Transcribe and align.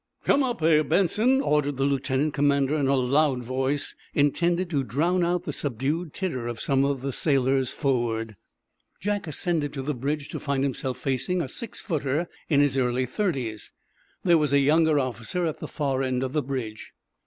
"Come 0.23 0.41
up 0.41 0.61
here, 0.61 0.83
Benson," 0.83 1.41
ordered 1.41 1.77
the 1.77 1.83
lieutenant 1.83 2.33
commander, 2.33 2.73
in 2.75 2.87
a 2.87 2.95
loud 2.95 3.43
voice 3.43 3.93
intended 4.15 4.67
to 4.71 4.83
drown 4.83 5.23
out 5.23 5.43
the 5.43 5.53
subdued 5.53 6.11
titter 6.11 6.47
of 6.47 6.59
some 6.59 6.83
of 6.83 7.03
the 7.03 7.13
sailors 7.13 7.71
forward. 7.71 8.35
Jack 8.99 9.27
ascended 9.27 9.73
to 9.73 9.83
the 9.83 9.93
bridge, 9.93 10.29
to 10.29 10.39
find 10.39 10.63
himself 10.63 10.97
facing 10.97 11.39
a 11.39 11.47
six 11.47 11.81
footer 11.81 12.27
in 12.49 12.61
his 12.61 12.77
early 12.77 13.05
thirties. 13.05 13.71
There 14.23 14.39
was 14.39 14.53
a 14.53 14.59
younger 14.59 14.97
officer 14.97 15.45
at 15.45 15.59
the 15.59 15.67
far 15.67 16.01
end 16.01 16.23
of 16.23 16.33
the 16.33 16.41
bridge. 16.41 16.93